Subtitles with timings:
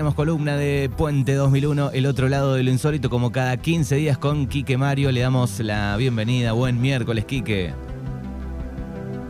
[0.00, 4.16] tenemos columna de Puente 2001, el otro lado de lo insólito, como cada 15 días
[4.16, 5.12] con Quique Mario.
[5.12, 6.52] Le damos la bienvenida.
[6.52, 7.74] Buen miércoles, Quique.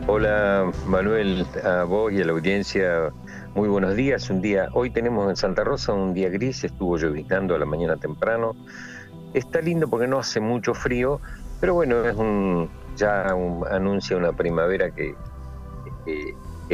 [0.07, 3.11] Hola Manuel, a vos y a la audiencia,
[3.53, 4.29] muy buenos días.
[4.29, 7.97] Un día, hoy tenemos en Santa Rosa un día gris, estuvo lloviznando a la mañana
[7.97, 8.55] temprano.
[9.33, 11.19] Está lindo porque no hace mucho frío,
[11.59, 13.35] pero bueno, es un ya
[13.69, 15.15] anuncia una primavera que,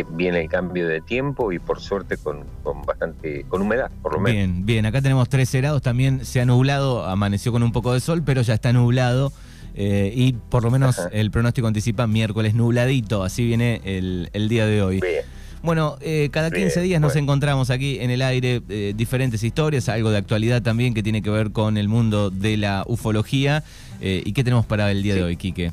[0.04, 2.46] viene el cambio de tiempo y por suerte con,
[2.86, 4.36] bastante con humedad, por lo menos.
[4.36, 8.00] Bien, bien, acá tenemos 13 grados, también se ha nublado, amaneció con un poco de
[8.00, 9.32] sol, pero ya está nublado.
[9.80, 14.82] Eh, y por lo menos el pronóstico anticipa miércoles nubladito, así viene el, día de
[14.82, 15.02] hoy.
[15.62, 20.10] Bueno, eh, cada 15 días nos encontramos aquí en el aire eh, diferentes historias, algo
[20.10, 23.64] de actualidad también que tiene que ver con el mundo de la ufología.
[24.02, 25.72] ¿Y qué tenemos para el día de hoy, Quique?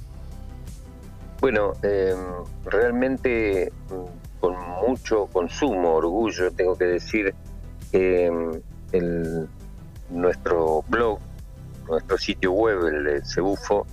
[1.41, 2.19] Bueno, em,
[2.65, 4.55] realmente mm, con
[4.87, 7.35] mucho consumo, orgullo, tengo que decir,
[7.91, 8.27] que
[8.93, 9.47] em,
[10.11, 11.19] nuestro blog,
[11.89, 13.87] nuestro sitio web, el de Cebufo,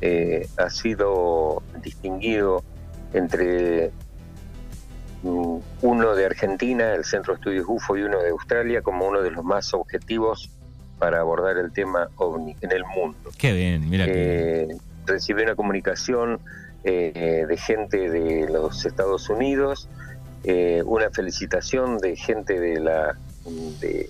[0.00, 2.64] eh, ha sido distinguido
[3.12, 3.92] entre
[5.22, 9.22] mm, uno de Argentina, el Centro de Estudios UFO, y uno de Australia como uno
[9.22, 10.50] de los más objetivos
[10.98, 13.30] para abordar el tema ovni en el mundo.
[13.38, 14.04] Qué bien, mira.
[14.08, 14.68] Eh,
[15.06, 16.40] recibí una comunicación
[16.84, 19.88] eh, de gente de los Estados Unidos,
[20.42, 23.16] eh, una felicitación de gente de la
[23.80, 24.08] de,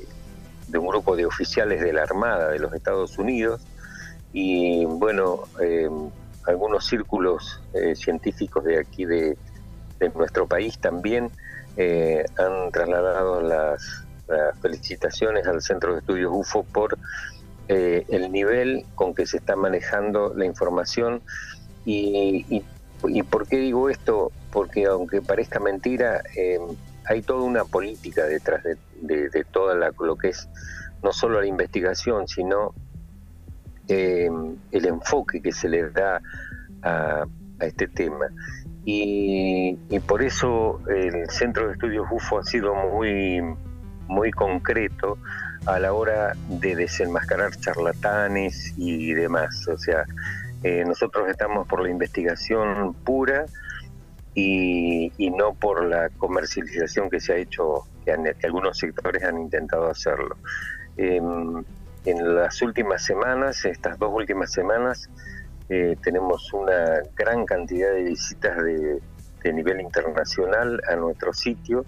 [0.73, 3.61] un grupo de oficiales de la Armada de los Estados Unidos
[4.33, 5.91] y bueno eh,
[6.47, 7.61] algunos círculos
[7.95, 9.37] científicos de aquí de,
[10.15, 11.31] nuestro país también
[11.77, 14.05] han trasladado las,
[14.63, 16.97] felicitaciones al Centro de Estudios UFO por
[17.69, 21.23] el nivel con que se está manejando la información
[21.85, 22.63] y,
[23.05, 24.31] y, por qué digo esto?
[24.51, 26.59] Porque aunque parezca mentira, eh,
[27.05, 30.49] hay toda una política detrás de, de, toda la, lo que es
[31.03, 32.75] no solo la investigación, sino
[33.89, 34.31] eh,
[34.71, 36.21] el enfoque que se le da
[36.83, 37.25] a,
[37.61, 38.27] este tema.
[38.85, 43.41] Y, y, por eso el Centro de Estudios UFO ha sido muy,
[44.09, 45.19] muy concreto
[45.67, 49.69] a la hora de desenmascarar charlatanes y demás.
[49.69, 50.05] O sea,
[50.63, 53.47] eh, nosotros estamos por la investigación pura
[54.35, 58.13] y, no por la comercialización que se ha hecho, que,
[58.45, 60.37] algunos sectores han intentado hacerlo.
[60.97, 61.65] Em,
[62.05, 65.09] en las últimas semanas, estas dos últimas semanas,
[65.69, 69.01] eh, tenemos una gran cantidad de visitas de,
[69.43, 71.85] de nivel internacional a nuestro sitio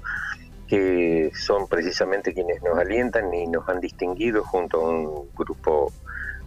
[0.68, 5.92] que son precisamente quienes nos alientan y nos han distinguido junto a un grupo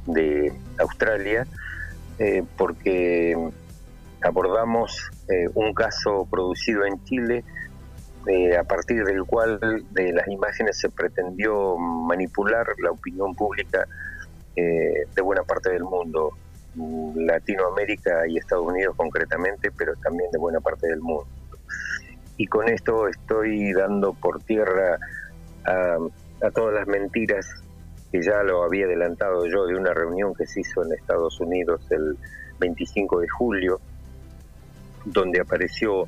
[0.07, 1.45] de Australia
[2.19, 3.38] eh, porque
[4.22, 7.44] abordamos eh, un caso producido en Chile
[8.28, 9.59] eh, a partir del cual
[9.91, 13.88] de las imágenes se pretendió manipular la opinión pública
[14.55, 16.31] de buena parte del mundo,
[17.16, 21.28] Latinoamérica y Estados Unidos concretamente, pero también de buena parte del mundo.
[22.38, 24.97] Y con esto estoy dando por tierra
[25.63, 27.45] a todas las mentiras
[28.12, 31.81] que ya lo había adelantado yo de una reunión que se hizo en Estados Unidos
[31.90, 32.18] el
[32.59, 33.79] 25 de julio,
[35.06, 36.07] donde apareció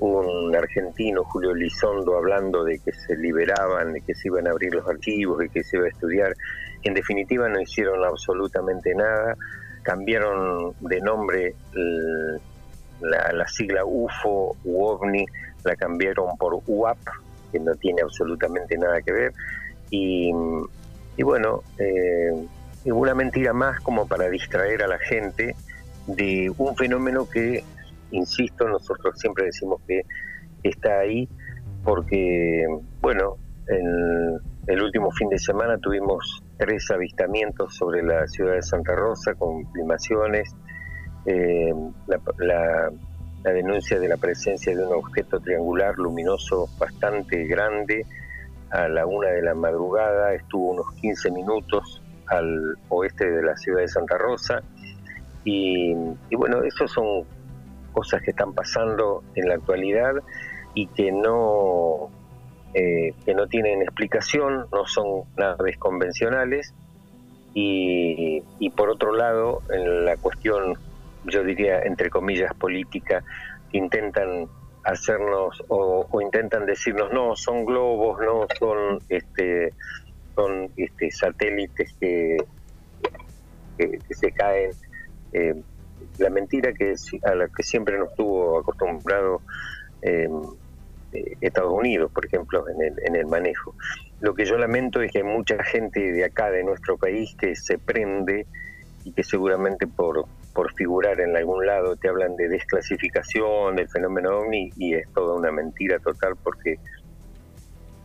[0.00, 4.74] un argentino, Julio Lizondo, hablando de que se liberaban, de que se iban a abrir
[4.74, 6.34] los archivos, de que se iba a estudiar.
[6.82, 9.36] En definitiva no hicieron absolutamente nada,
[9.82, 11.54] cambiaron de nombre
[13.00, 15.26] la, la sigla UFO u OVNI,
[15.64, 16.98] la cambiaron por UAP,
[17.52, 19.32] que no tiene absolutamente nada que ver,
[19.90, 20.32] y
[21.20, 22.32] y bueno, eh,
[22.86, 25.54] una mentira más como para distraer a la gente
[26.06, 27.62] de un fenómeno que,
[28.10, 30.00] insisto, nosotros siempre decimos que
[30.62, 31.28] está ahí
[31.84, 32.64] porque,
[33.02, 33.36] bueno,
[33.66, 39.34] en el último fin de semana tuvimos tres avistamientos sobre la ciudad de Santa Rosa
[39.34, 40.50] con filmaciones,
[41.26, 41.74] eh,
[42.06, 42.90] la,
[43.44, 48.06] la denuncia de la presencia de un objeto triangular luminoso bastante grande,
[48.70, 53.80] a la una de la madrugada, estuvo unos 15 minutos al oeste de la ciudad
[53.80, 54.62] de Santa Rosa.
[55.44, 55.94] Y,
[56.36, 57.24] bueno, esas son
[57.92, 60.14] cosas que están pasando en la actualidad
[60.74, 62.10] y que no,
[62.74, 66.74] eh, que no tienen explicación, no son naves convencionales.
[67.52, 70.78] Y, y por otro lado, en la cuestión,
[71.24, 73.24] yo diría, entre comillas, política,
[73.72, 74.48] intentan
[74.90, 79.72] hacernos o, intentan decirnos no son globos no son este
[80.34, 82.36] son este satélites que,
[83.78, 84.72] que, se caen
[85.32, 85.54] eh,
[86.18, 86.94] la mentira que
[87.24, 89.40] a la que siempre nos tuvo acostumbrado
[90.02, 90.42] em,
[91.40, 93.74] Estados Unidos, por ejemplo, en el, en el manejo.
[94.20, 97.56] Lo que yo lamento es que hay mucha gente de acá, de nuestro país, que
[97.56, 98.46] se prende
[99.04, 100.26] y que seguramente por,
[100.60, 105.34] por figurar en algún lado te hablan de desclasificación del fenómeno ovni y es toda
[105.34, 106.78] una mentira total porque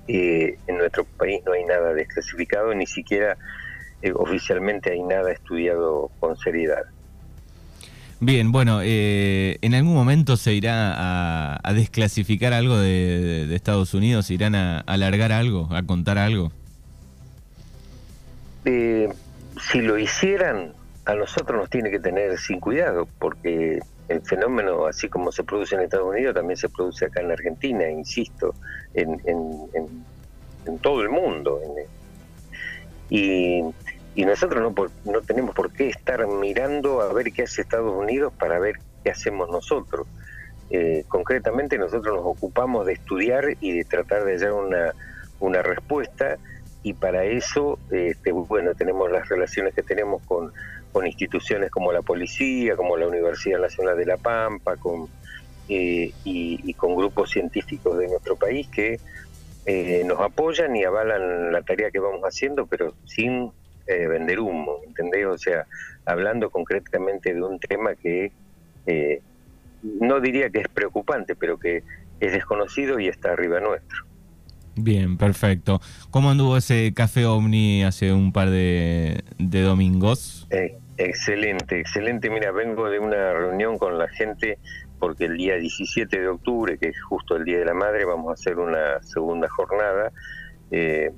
[0.07, 3.35] eh, en nuestro país no hay nada desclasificado, ni siquiera
[4.01, 6.83] eh, oficialmente hay nada estudiado con seriedad.
[8.21, 14.27] Bien, bueno, eh, ¿en algún momento se irá a, desclasificar algo de, Estados Unidos?
[14.27, 16.53] ¿Se irán a, alargar algo, a contar algo?
[18.63, 20.71] si lo hicieran,
[21.05, 25.75] a nosotros nos tiene que tener sin cuidado, porque el fenómeno, así como se produce
[25.75, 28.53] en Estados Unidos, también se produce acá en Argentina, insisto,
[28.93, 31.61] en, en, todo el mundo.
[33.09, 33.61] y,
[34.15, 38.33] y, nosotros no, no tenemos por qué estar mirando a ver qué hace Estados Unidos
[38.33, 40.07] para ver qué hacemos nosotros.
[40.71, 44.93] Eh, concretamente nosotros nos ocupamos de estudiar y de tratar de hallar una,
[45.39, 46.37] una respuesta
[46.85, 50.53] y para eso, este, bueno, tenemos las relaciones que tenemos con
[50.95, 55.09] con instituciones como la policía, como la Universidad Nacional de La Pampa, con,
[55.67, 59.01] eh, y, con grupos científicos de nuestro país que
[59.65, 63.51] eh, nos apoyan y avalan la tarea que vamos haciendo, pero sin
[63.87, 65.25] eh, vender humo, ¿entendés?
[65.25, 65.65] O sea,
[66.05, 68.31] hablando concretamente de un tema que
[69.83, 71.83] no diría que es preocupante, pero que
[72.21, 74.05] es desconocido y está arriba nuestro.
[74.77, 75.81] Bien, perfecto.
[76.09, 80.47] ¿Cómo anduvo ese café Omni hace un par de, domingos?
[80.97, 82.29] Excelente, excelente.
[82.29, 84.57] Mira, vengo de una reunión con la gente
[84.97, 88.29] porque el día 17 de octubre, que es justo el Día de la Madre, vamos
[88.29, 90.13] a hacer una segunda jornada.
[90.71, 91.11] Eh,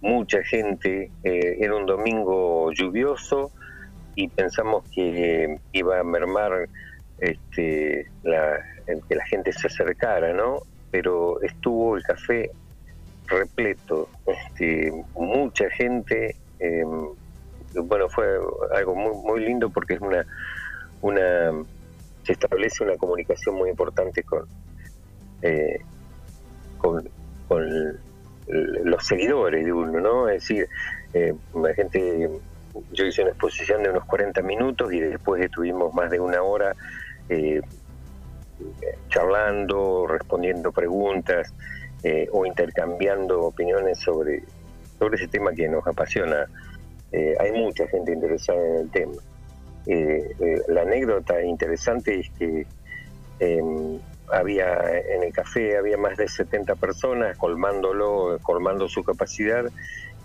[0.00, 3.52] mucha gente, eh, era un domingo lluvioso
[4.14, 6.68] y pensamos que iba a mermar
[7.18, 10.60] este, la, que la gente se acercara, ¿no?
[10.90, 12.50] Pero estuvo el café
[13.26, 16.36] repleto, este, mucha gente.
[16.58, 16.84] Eh,
[17.74, 18.26] bueno, fue
[18.74, 20.24] algo muy, muy lindo porque es una,
[21.02, 21.52] una,
[22.24, 24.46] se establece una comunicación muy importante con,
[25.42, 25.80] eh,
[26.78, 27.08] con,
[28.48, 30.28] los seguidores de uno, ¿no?
[30.28, 30.68] Es decir,
[31.14, 32.30] eh, la gente,
[32.92, 36.74] yo hice una exposición de unos 40 minutos y después estuvimos más de una hora
[37.28, 37.60] eh,
[39.08, 41.52] charlando, respondiendo preguntas
[42.32, 44.42] o intercambiando opiniones sobre,
[44.98, 46.46] sobre ese tema que nos apasiona
[47.12, 49.22] eh, hay mucha gente interesada en el tema.
[49.86, 52.66] Eh, eh, la anécdota interesante es que
[53.40, 53.98] em,
[54.30, 54.78] había
[55.08, 59.64] en el café había más de 70 personas colmándolo, colmando su capacidad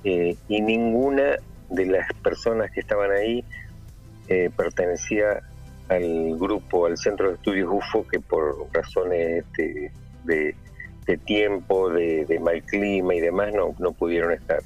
[0.04, 1.38] y ninguna
[1.72, 3.44] de las personas que estaban ahí
[4.56, 5.42] pertenecía
[5.90, 9.92] al grupo, al centro de estudios UFO, que por razones de,
[10.26, 14.62] de, tiempo, de, de, mal clima y demás no, no pudieron estar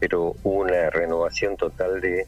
[0.00, 2.26] pero hubo una renovación total de,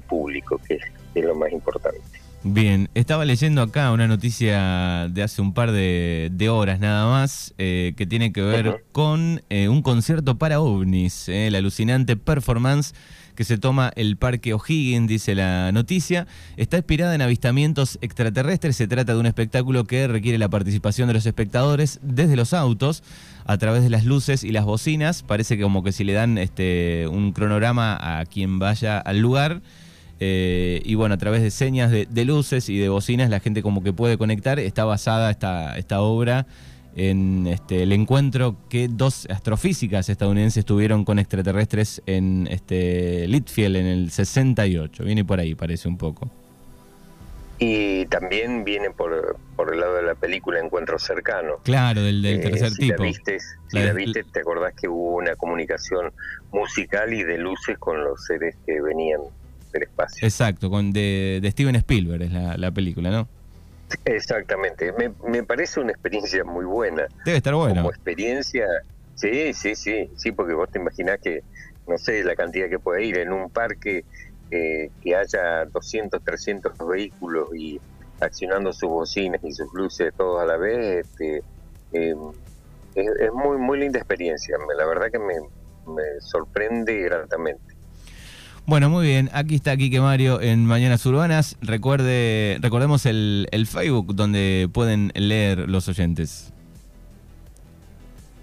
[0.00, 0.78] público, que
[1.14, 2.00] es, lo más importante.
[2.42, 7.92] Bien, estaba leyendo acá una noticia de hace un par de, horas nada más, eh,
[7.96, 12.94] que tiene que ver con eh, un concierto para ovnis, eh, el alucinante performance
[13.40, 16.26] que se toma el Parque O'Higgins, dice la noticia.
[16.58, 18.76] Está inspirada en avistamientos extraterrestres.
[18.76, 23.02] Se trata de un espectáculo que requiere la participación de los espectadores desde los autos,
[23.46, 25.22] a través de las luces y las bocinas.
[25.22, 29.62] Parece que como que si le dan este, un cronograma a quien vaya al lugar.
[30.18, 33.82] Eh, y bueno, a través de señas de, luces y de bocinas la gente como
[33.82, 34.58] que puede conectar.
[34.58, 36.46] Está basada esta, esta obra
[36.96, 43.86] en este, el encuentro que dos astrofísicas estadounidenses tuvieron con extraterrestres en este, Litfield en
[43.86, 45.04] el 68.
[45.04, 46.30] Viene por ahí, parece un poco.
[47.58, 51.56] Y también viene por, por el lado de la película Encuentro Cercano.
[51.62, 53.02] Claro, del, del eh, tercer si tipo.
[53.02, 56.10] La viste, si la, viste, te acordás que hubo una comunicación
[56.52, 59.20] musical y de luces con los seres que venían
[59.72, 60.26] del espacio.
[60.26, 63.28] Exacto, con de, de Steven Spielberg es la, la película, ¿no?
[64.04, 67.06] Exactamente, me, me parece una experiencia muy buena.
[67.24, 67.76] Debe estar bueno.
[67.76, 68.66] Como experiencia,
[69.14, 71.42] sí, sí, sí, sí, porque vos te imaginás que,
[71.86, 74.04] no sé, la cantidad que puede ir en un parque
[74.50, 77.80] eh, que haya 200, 300 vehículos y
[78.20, 81.42] accionando sus bocinas y sus luces todos a la vez, este,
[81.92, 82.32] em,
[82.94, 84.56] es, muy, muy linda experiencia.
[84.76, 85.34] La verdad que me,
[85.86, 87.69] me sorprende gratamente.
[88.70, 89.30] Bueno, muy bien.
[89.32, 91.56] Aquí está Quique Mario en Mañanas Urbanas.
[91.60, 96.52] Recuerde, recordemos el, Facebook donde pueden leer los oyentes.